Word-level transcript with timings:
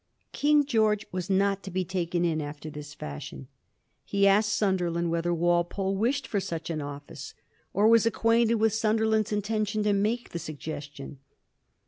King 0.31 0.65
George 0.65 1.05
was 1.11 1.29
not 1.29 1.61
to 1.61 1.69
be 1.69 1.85
taken 1.85 2.25
in 2.25 2.41
after 2.41 2.71
this 2.71 2.95
fashion. 2.95 3.47
He 4.03 4.25
asked 4.27 4.49
Sunderland 4.55 5.11
whether 5.11 5.31
Walpole 5.31 5.95
wished 5.95 6.25
for 6.25 6.39
such 6.39 6.71
an 6.71 6.79
oflSlce, 6.79 7.35
or 7.71 7.87
was 7.87 8.07
acquainted 8.07 8.55
with 8.55 8.73
Sunderland's 8.73 9.31
intention 9.31 9.83
to 9.83 9.93
make 9.93 10.29
the 10.29 10.39
suggestion. 10.39 11.19